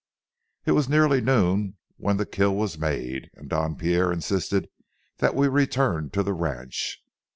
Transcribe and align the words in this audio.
It 0.65 0.71
was 0.71 0.89
nearly 0.89 1.21
noon 1.21 1.77
when 1.97 2.17
the 2.17 2.25
kill 2.25 2.55
was 2.55 2.75
made, 2.79 3.29
and 3.35 3.47
Don 3.47 3.75
Pierre 3.75 4.11
insisted 4.11 4.67
that 5.17 5.35
we 5.35 5.47
return 5.47 6.09
to 6.09 6.23
the 6.23 6.33
ranch. 6.33 7.03